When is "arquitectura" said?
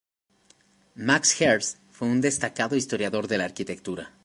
3.45-4.15